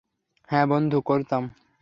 [0.49, 1.43] হ্যাঁ, বন্ধু, করতাম।